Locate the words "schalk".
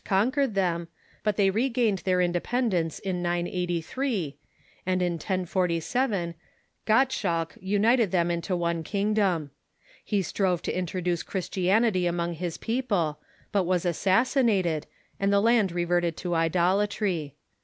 7.11-7.55